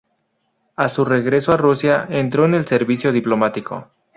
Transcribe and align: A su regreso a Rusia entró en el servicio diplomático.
A 0.77 0.89
su 0.89 1.05
regreso 1.05 1.51
a 1.51 1.57
Rusia 1.57 2.07
entró 2.09 2.45
en 2.45 2.55
el 2.55 2.65
servicio 2.65 3.11
diplomático. 3.11 3.91